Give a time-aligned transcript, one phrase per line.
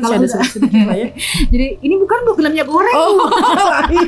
[0.00, 1.08] Kalau ada sedikit lah ya.
[1.52, 2.94] Jadi ini bukan bu filmnya goreng.
[2.94, 3.26] Oh,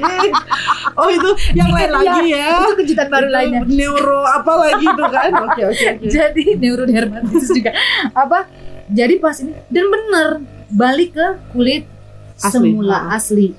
[1.00, 2.64] oh itu yang lain lagi ya.
[2.64, 3.60] Itu kejutan baru Itu lainnya.
[3.64, 5.30] Neuro apa lagi itu kan?
[5.48, 6.06] Oke oke oke.
[6.08, 7.70] Jadi neurodermatitis juga
[8.12, 8.48] apa?
[8.88, 10.28] Jadi pas ini dan bener
[10.68, 11.84] balik ke kulit
[12.38, 12.52] Asli.
[12.72, 13.52] semula asli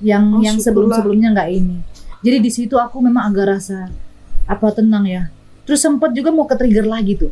[0.00, 1.76] yang Oh, yang sebelum sebelumnya nggak ini.
[2.22, 3.90] Jadi di situ aku memang agak rasa
[4.46, 5.22] apa tenang ya.
[5.62, 7.30] Terus sempat juga mau ke trigger lagi tuh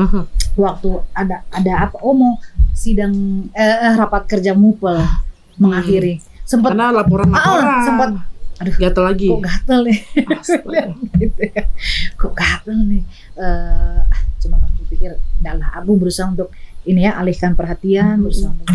[0.00, 0.24] Aha.
[0.56, 1.96] Waktu ada ada apa?
[2.00, 2.40] Oh mau
[2.72, 3.12] sidang
[3.50, 5.00] eh, eh, rapat kerja mupel
[5.54, 6.20] mengakhiri.
[6.42, 7.64] Sempat Karena laporan-laporan.
[7.64, 8.10] Ah, sempat
[8.56, 9.28] aduh gatal lagi.
[9.28, 9.98] kok gatel nih
[11.20, 11.62] gitu ya.
[12.16, 13.02] kok gatel nih
[13.36, 14.00] eh
[14.40, 16.48] cuman aku pikir enggak lah aku berusaha untuk
[16.82, 18.22] ini ya alihkan perhatian Mhm.
[18.22, 18.68] berusaha untuk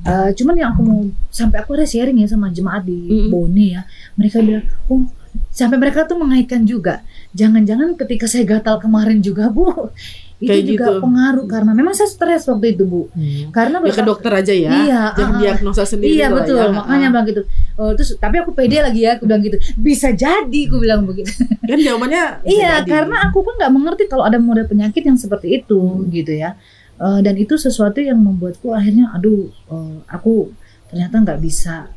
[0.00, 3.28] Eh, cuman yang aku mau sampai aku ada sharing ya sama jemaat di Mhm.
[3.28, 3.82] Bone ya
[4.16, 5.06] mereka bilang oh
[5.46, 9.92] sampai mereka tuh mengaitkan juga jangan-jangan ketika saya gatal kemarin juga bu
[10.40, 11.00] itu Kayak juga gitu.
[11.04, 13.52] pengaruh karena memang saya stres waktu itu bu Hmm.
[13.52, 14.70] karena Ya ke dokter aja ya.
[14.72, 15.40] Iya, Jangan ah, ah.
[15.40, 16.72] diagnosa sendiri Iya lah betul, ya.
[16.72, 17.12] makanya Ah.
[17.12, 17.42] bilang gitu.
[17.76, 19.56] Oh, terus tapi aku pede lagi ya, aku bilang gitu.
[19.76, 21.28] Bisa jadi, aku bilang begitu.
[21.68, 22.88] Kan jawabannya iya, jadi.
[22.88, 26.08] karena aku pun nggak mengerti kalau ada model penyakit yang seperti itu, Hmm.
[26.08, 26.56] gitu ya.
[26.96, 30.52] Eh, dan itu sesuatu yang membuatku akhirnya, aduh, eh, aku
[30.86, 31.88] ternyata nggak bisa,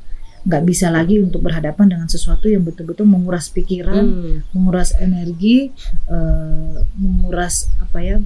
[0.44, 4.38] nggak bisa lagi untuk berhadapan dengan sesuatu yang betul-betul menguras pikiran, Hmm.
[4.52, 5.72] menguras energi,
[6.08, 8.19] eh, menguras apa ya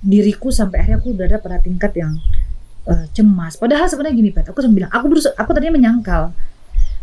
[0.00, 2.16] diriku sampai akhirnya aku berada pada tingkat yang
[2.88, 3.56] eh, cemas.
[3.56, 6.32] Padahal sebenarnya gini Pet, aku bilang, aku berusaha, aku tadinya menyangkal,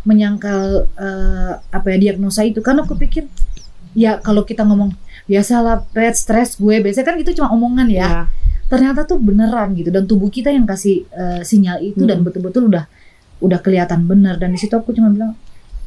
[0.03, 3.29] menyangkal eh, apa ya diagnosa itu karena aku pikir
[3.93, 4.93] ya kalau kita ngomong
[5.25, 7.99] biasalah Pet stres gue biasanya kan itu cuma omongan ya.
[7.99, 8.21] Ya.
[8.67, 12.25] Ternyata tuh beneran gitu dan tubuh kita yang kasih eh, sinyal itu dan Hmm.
[12.25, 12.85] betul-betul udah
[13.37, 15.33] udah kelihatan bener dan di situ aku cuma bilang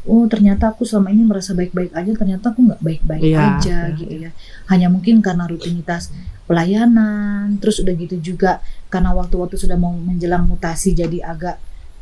[0.03, 3.97] oh ternyata aku selama ini merasa baik-baik aja ternyata aku nggak baik-baik Iya, aja iya,
[3.97, 4.31] gitu ya
[4.67, 6.09] hanya mungkin karena rutinitas
[6.49, 11.57] pelayanan terus udah gitu juga karena waktu-waktu sudah mau menjelang mutasi jadi agak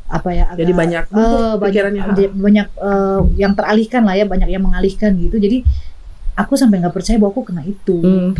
[0.09, 2.01] apa ya agak Jadi banyak eh, numpuk banyak pikirannya.
[2.09, 5.61] banyak, banyak, eh, yang teralihkan lah ya banyak yang mengalihkan gitu jadi
[6.33, 8.31] aku sampai nggak percaya bahwa aku kena itu Hmm.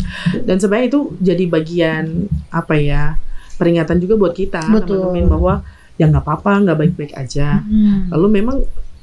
[0.43, 2.05] Dan sebenarnya itu jadi bagian
[2.49, 3.03] apa ya
[3.55, 5.13] peringatan juga buat kita Betul.
[5.13, 5.53] teman-teman bahwa
[5.99, 7.59] ya nggak apa-apa nggak baik-baik aja.
[7.59, 8.57] Hmm, Lalu memang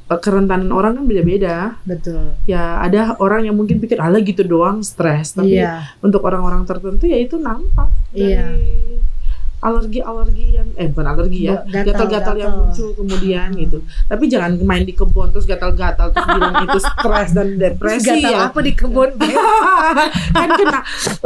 [0.09, 1.77] eh, kerentanan orang kan beda-beda.
[1.85, 6.65] betul Ya ada orang yang mungkin pikir ala gitu doang stres, tapi iya untuk orang-orang
[6.65, 8.49] tertentu ya itu nampak dari Iya.
[9.67, 13.59] Alergi-alergi yang eh bukan alergi ya, Gatal- gatal-gatal yang muncul kemudian Hmm.
[13.59, 13.79] gitu.
[14.05, 18.39] Tapi jangan main di kebun terus gatal-gatal terus bilang itu stres dan depresi gatal ya.
[18.47, 19.11] apa di kebun
[20.37, 20.81] kan kena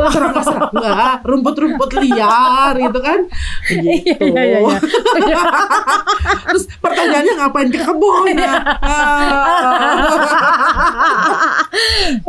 [0.06, 3.21] serang-serang enggak rumput-rumput liar gitu kan
[3.67, 4.78] begitu Iya, iya, iya.
[6.47, 8.62] terus pertanyaannya ngapain ke kebun nah,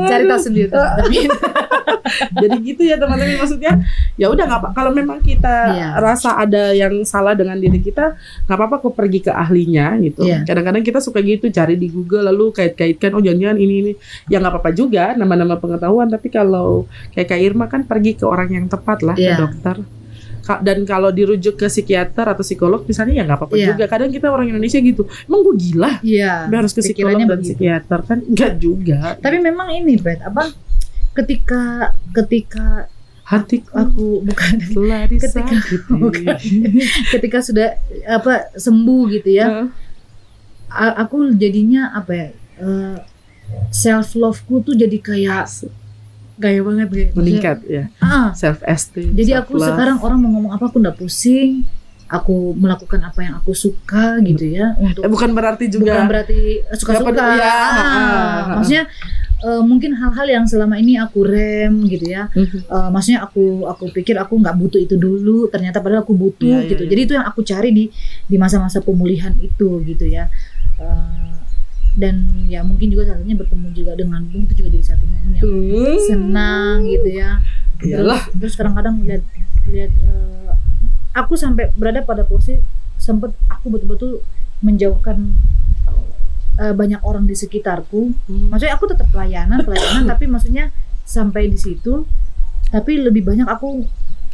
[0.02, 1.18] cari tahu sendiri tapi
[2.36, 3.74] jadi gitu ya teman-teman maksudnya
[4.16, 5.88] ya udah nggak apa kalau memang kita Iya.
[6.01, 10.41] Rasa ada yang salah dengan diri kita nggak apa-apa kok pergi ke ahlinya gitu Iya.
[10.44, 13.91] kadang-kadang kita suka gitu cari di Google lalu kait-kaitkan oh jangan-jangan ini ini
[14.25, 18.50] ya nggak apa-apa juga nama-nama pengetahuan tapi kalau kayak Kak Irma kan pergi ke orang
[18.50, 19.29] yang tepat lah Iya.
[19.31, 19.78] ke dokter
[20.41, 23.68] Ka- dan kalau dirujuk ke psikiater atau psikolog misalnya ya nggak apa-apa Iya.
[23.72, 27.25] juga kadang kita orang Indonesia gitu emang gue gila iya Gue harus ke psikolog pikirannya
[27.28, 27.50] dan begitu.
[27.53, 30.50] psikiater kan enggak juga tapi memang ini Bet apa
[31.12, 31.62] ketika
[32.12, 32.89] ketika
[33.31, 35.64] hatiku aku bukan telah Ketika-
[36.03, 36.36] bukan.
[37.09, 39.72] ketika sudah apa sembuh gitu ya.
[40.68, 42.28] A- aku jadinya apa ya
[43.69, 45.47] self loveku tuh jadi kayak
[46.36, 47.84] gaya banget gitu meningkat ya.
[47.97, 48.31] Ah.
[48.34, 51.63] Self esteem jadi aku sekarang orang mau ngomong apa aku nggak pusing.
[52.12, 54.75] Aku melakukan apa yang aku suka gitu ya.
[54.75, 56.39] Untuk eh, bukan berarti juga bukan berarti
[56.75, 57.07] suka-suka.
[57.16, 57.48] ya.
[57.48, 58.42] Ah, Ah, ah.
[58.60, 58.83] maksudnya
[59.42, 62.58] eh, mungkin hal-hal yang selama ini aku rem gitu ya Mhm.
[62.66, 66.60] Eh, maksudnya aku aku pikir aku nggak butuh itu dulu ternyata padahal aku butuh Iya,
[66.62, 66.90] iya, gitu iya.
[66.90, 67.84] jadi itu yang aku cari di
[68.24, 70.30] di masa-masa pemulihan itu gitu ya
[70.78, 71.36] Eh,
[71.94, 72.16] dan
[72.48, 75.98] ya mungkin juga satunya bertemu juga dengan Bung itu juga jadi satu momen yang Hmm.
[76.02, 77.38] senang gitu ya
[77.78, 78.22] Iyalah.
[78.24, 79.22] terus, terus kadang-kadang lihat
[79.68, 80.52] lihat eh,
[81.12, 82.62] aku sampai berada pada posisi
[82.96, 84.22] sempet aku betul-betul
[84.60, 85.34] menjauhkan
[86.62, 88.48] eh, banyak orang di sekitarku Hmm.
[88.48, 90.69] maksudnya aku tetap pelayanan pelayanan tapi maksudnya
[91.04, 92.06] sampai di situ
[92.69, 93.84] tapi lebih banyak aku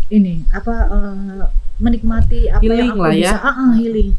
[0.10, 1.44] ini apa eh,
[1.78, 3.22] menikmati apa Healing yang aku lah ya.
[3.24, 4.12] bisa ah, ah, healing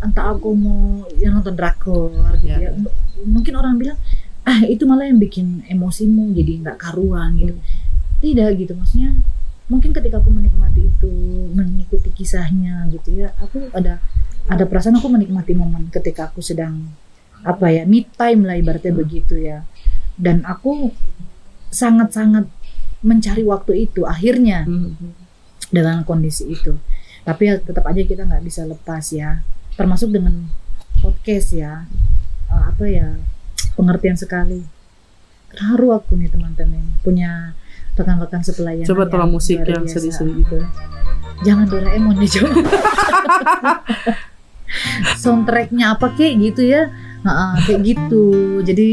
[0.00, 0.80] entah aku mau
[1.14, 2.08] yang nonton drakor
[2.38, 2.56] gitu Ya.
[2.58, 2.94] ya M-
[3.26, 3.98] mungkin orang bilang
[4.42, 7.64] ah itu malah yang bikin emosimu jadi nggak karuan gitu Hmm.
[8.18, 9.12] tidak gitu maksudnya
[9.66, 11.12] mungkin ketika aku menikmati itu
[11.50, 14.00] mengikuti kisahnya gitu ya aku ada
[14.46, 16.90] ada perasaan aku menikmati momen ketika aku sedang
[17.42, 19.00] apa ya me time lah ibaratnya Hmm.
[19.00, 19.64] begitu ya.
[20.14, 20.92] Dan aku
[21.68, 22.44] sangat-sangat
[23.00, 24.92] mencari waktu itu akhirnya Hmm.
[25.68, 26.76] dengan kondisi itu.
[27.22, 29.40] Tapi ya tetap aja kita nggak bisa lepas ya.
[29.74, 30.50] Termasuk dengan
[30.98, 31.84] podcast ya.
[32.46, 33.16] Eh, apa ya
[33.72, 34.66] pengertian sekali.
[35.50, 37.54] Terharu aku nih teman-teman punya
[37.90, 40.58] rekan-rekan sepelayanan Coba tolong musik yang sedih-sedih gitu.
[41.40, 42.52] jangan Doraemon ya coba
[45.16, 46.88] soundtracknya apa kayak gitu ya
[47.66, 48.24] Kayak gitu
[48.64, 48.88] jadi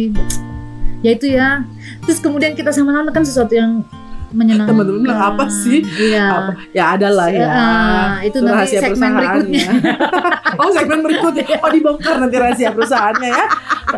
[0.99, 1.61] ya itu ya
[2.03, 3.85] terus kemudian kita sama-sama kan sesuatu yang
[4.27, 5.79] menyenangkan Teman-teman bilang, "Apa sih?
[5.95, 6.51] iya Apa?
[6.75, 7.47] Ya ada lah ya.
[7.47, 9.67] Ah, itu nanti rahasia segmen berikutnya.
[10.59, 11.45] oh segmen berikutnya.
[11.63, 13.45] Oh dibongkar nanti rahasia perusahaannya ya.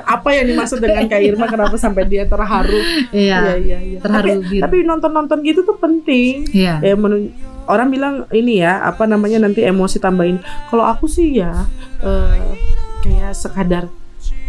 [0.05, 2.77] Apa yang dimaksud dengan Kak Irma kenapa sampai dia terharu?
[3.09, 3.97] iya iya iya.
[3.97, 4.61] terharu Tapi, gitu.
[4.61, 6.45] tapi nonton-nonton gitu tuh penting.
[6.53, 7.33] iya Ya menun-
[7.65, 10.37] orang bilang ini ya apa namanya nanti emosi tambahin.
[10.69, 11.65] Kalau aku sih ya
[12.05, 12.53] eh,
[13.01, 13.89] kayak sekadar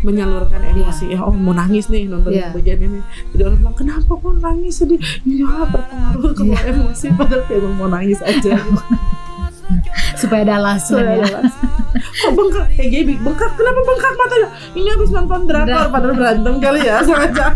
[0.00, 2.50] menyalurkan emosi ya oh mau nangis nih nonton Iya.
[2.50, 3.00] bagian ini
[3.31, 6.61] jadi orang bilang kenapa kok nangis sedih iya berpengaruh kalau Iya.
[6.70, 8.55] emosi padahal kayak mau nangis aja
[10.17, 11.41] supaya ada alasan Soalnya ya.
[11.91, 12.67] Kok bengkak?
[12.75, 13.50] Kayak Gaby, bengkak.
[13.55, 14.49] Kenapa bengkak matanya?
[14.73, 15.88] Ini habis nonton drakor Drakor.
[15.91, 17.47] padahal berantem kali ya sengaja.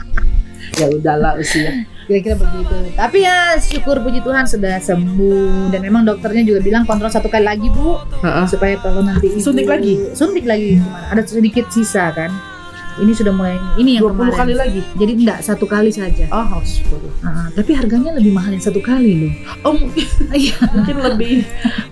[0.78, 1.70] ya udahlah usia.
[2.06, 2.74] Kira-kira begitu.
[2.94, 5.74] Tapi ya syukur puji Tuhan sudah sembuh.
[5.74, 7.98] Dan memang dokternya juga bilang kontrol satu kali lagi bu.
[8.22, 8.46] Heeh.
[8.46, 10.14] supaya kalau nanti ibu Suntik lagi?
[10.14, 10.78] suntik lagi.
[11.12, 12.55] Ada sedikit sisa kan
[12.96, 14.80] ini sudah mulai ini yang 20 kemarin kali lagi.
[14.94, 17.12] jadi enggak satu kali saja Oh, harus sepuluh.
[17.20, 19.32] Ah, tapi harganya lebih mahal yang satu kali loh
[19.62, 21.44] Oh, mungkin, iya mungkin lebih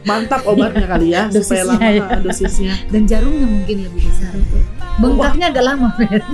[0.02, 2.02] mantap obatnya kali ya supaya Dosisnya lama ya.
[2.06, 2.74] ah, dosisnya.
[2.88, 4.32] dan jarumnya mungkin lebih besar
[4.94, 5.88] bengkaknya agak lama.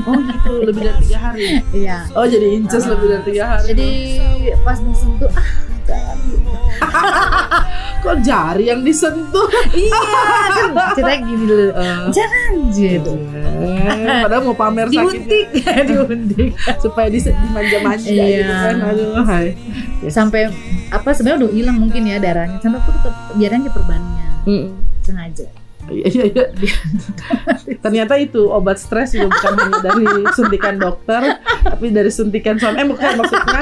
[0.04, 1.44] Oh gitu, lebih dari tiga hari.
[1.72, 2.92] iya Oh jadi incus Ah.
[2.92, 3.64] lebih dari tiga hari.
[3.68, 3.88] jadi
[4.60, 5.48] pas mensentuh ah
[8.00, 9.48] kok jari yang disentuh?
[9.70, 10.00] iya
[10.50, 13.12] kan ceritanya gini dulu Eh, jangan gitu
[13.60, 15.46] eh, padahal mau pamer sakitnya diuntik
[15.88, 18.24] diuntik supaya dis- dimanja-manja Iya.
[18.36, 18.74] gitu kan.
[18.86, 19.46] Aduh, hai.
[20.06, 20.48] sampai
[20.88, 24.66] apa sebenarnya udah hilang mungkin ya darahnya sampai aku tetap biarin aja perbannya Mm.
[25.00, 25.46] sengaja
[25.86, 26.44] Iya iya iya.
[27.76, 31.18] Ternyata itu obat stres juga bukan hanya dari suntikan dokter,
[31.60, 32.78] tapi dari suntikan suami.
[32.78, 33.58] Eh bukan maksudnya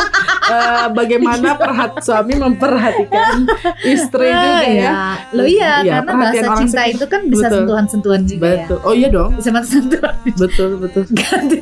[0.49, 3.45] eh, bagaimana perhat suami memperhatikan
[3.85, 4.93] istri juga ya.
[5.33, 8.79] lo iya, Iya, karena bahasa orang cinta itu kan bisa sentuhan-sentuhan juga ya Betul.
[8.83, 9.31] Oh iya dong.
[9.37, 11.05] bisa sentuhan Betul betul.
[11.19, 11.59] ganti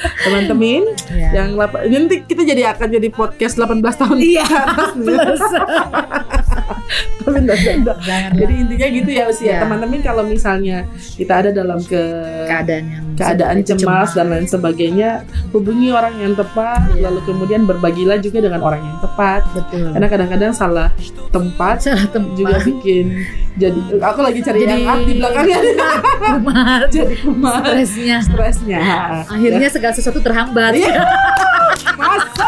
[0.00, 0.82] Teman-teman
[1.12, 1.28] ya.
[1.36, 4.96] yang nanti kita jadi akan jadi podcast 18 tahun iya nih.
[4.96, 5.42] plus
[7.20, 7.96] Tapi enggak, enggak,
[8.32, 9.58] Jadi intinya gitu ya usia Iya.
[9.62, 10.84] teman-teman kalau misalnya
[11.14, 12.02] kita ada dalam ke
[12.44, 17.06] keadaan yang keadaan itu, cemas dan lain sebagainya hubungi orang yang tepat Iya.
[17.06, 19.42] lalu kemudian berbagilah juga dengan orang yang tepat.
[19.52, 19.92] Betul.
[19.92, 20.88] Karena kadang-kadang salah
[21.28, 22.32] tempat salah tempat.
[22.32, 23.22] juga bikin
[23.54, 25.58] jadi aku lagi cari Jadi- yang up di belakangnya.
[26.18, 28.16] kumat jadi kumat stresnya.
[28.20, 28.78] Stresnya.
[29.26, 30.72] Akhirnya segala sesuatu terhambat.
[32.00, 32.39] Masa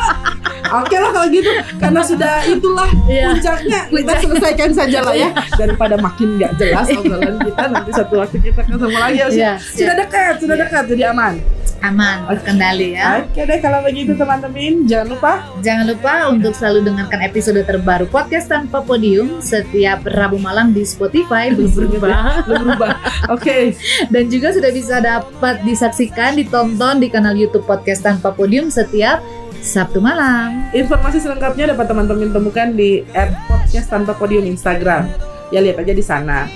[0.74, 3.26] Oke lah kalau gitu karena sudah itulah Iya.
[3.30, 3.80] puncaknya.
[3.88, 5.28] Kita selesaikan saja lah ya.
[5.52, 9.94] Daripada makin nggak jelas obrolan kita nanti satu waktu kita ketemu lagi ya Iya, sudah
[9.96, 11.34] dekat sudah dekat jadi aman.
[11.82, 13.26] Aman terkendali ya.
[13.26, 15.32] Oke deh kalau begitu teman-teman jangan lupa.
[15.60, 21.50] Jangan lupa untuk selalu dengarkan episode terbaru podcast tanpa podium setiap Rabu malam di Spotify.
[21.50, 22.46] Belum berubah.
[22.46, 22.90] Belum berubah.
[23.28, 23.74] Oke,
[24.08, 29.18] dan juga sudah bisa dapat disaksikan ditonton di kanal YouTube podcast tanpa podium setiap
[29.62, 30.66] Sabtu malam.
[30.74, 33.06] informasi selengkapnya dapat teman-teman temukan di
[33.46, 35.06] @podcast tanpa podium Instagram.
[35.54, 36.50] Ya lihat aja di sana.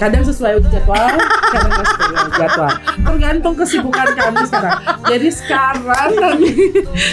[0.00, 1.20] Kadang sesuai jadwal,
[1.52, 2.72] kadang sesuai jadwal.
[3.04, 4.76] Tergantung kesibukan kami sekarang.
[5.06, 6.50] Jadi sekarang kami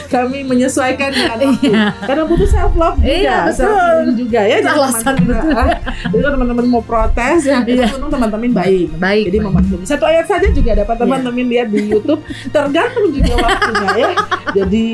[0.07, 1.69] kami menyesuaikan dengan waktu.
[1.69, 1.85] Iya.
[2.01, 4.57] Karena butuh self love juga, Iya, self healing juga ya.
[4.59, 5.67] Jadi Alasan teman-teman- betul.
[6.03, 7.85] Jadi kalau teman-teman mau protes ya, Iya.
[7.87, 8.87] itu teman-teman baik.
[8.97, 9.23] Baik.
[9.29, 11.01] Jadi memaklumi satu ayat saja juga dapat Iya.
[11.01, 12.21] teman-teman lihat di YouTube.
[12.49, 14.09] Tergantung juga waktunya ya.
[14.53, 14.85] Jadi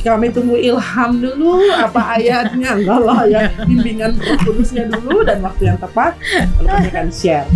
[0.00, 5.62] kami tunggu ilham dulu apa ayatnya enggak lah ya bimbingan Roh Kudusnya dulu dan waktu
[5.66, 6.14] yang tepat
[6.56, 7.46] lalu kami akan share.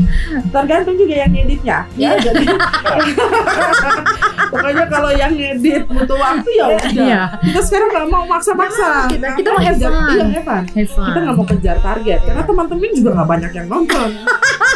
[0.48, 2.10] Tergantung juga yang ngeditnya ya.
[2.12, 2.20] Iya.
[2.22, 2.44] Jadi
[4.51, 6.89] pokoknya kalau yang ngedit butuh waktu ya udah.
[6.89, 7.21] Iya.
[7.41, 9.07] Kita sekarang nggak mau maksa-maksa.
[9.07, 10.09] Kita- kita mau have Kejar- fun.
[10.09, 11.05] Iya, have fun Have fun.
[11.05, 14.09] kita nggak mau kejar target karena teman-teman juga nggak banyak yang nonton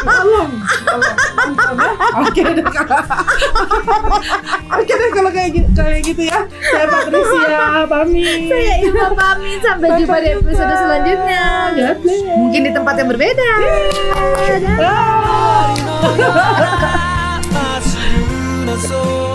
[0.02, 0.50] tolong
[0.82, 2.98] tolong nonton ya oke deh kalau
[4.74, 9.88] oke deh kalau kayak gitu kayak gitu ya saya Patricia pamit Saya Ilma pamit sampai
[9.96, 11.44] jumpa di episode selanjutnya.
[11.72, 12.22] God bless.
[12.34, 13.50] Mungkin di tempat yang berbeda.
[14.42, 14.78] Dadah.
[14.82, 15.70] Ah.
[17.52, 19.35] まっすぐなその優し